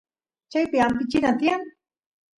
chaypi 0.51 0.77
ampichina 0.85 1.29
tiyan 1.39 1.61